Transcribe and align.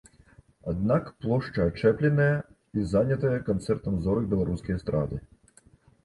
Аднак 0.71 1.09
плошча 1.25 1.67
ачэпленая 1.71 2.37
і 2.83 2.85
занятая 2.93 3.33
канцэртам 3.49 3.99
зорак 4.07 4.25
беларускай 4.33 4.77
эстрады. 4.79 5.21